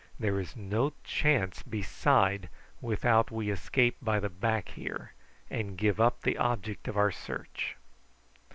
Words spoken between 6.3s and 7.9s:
object of our search."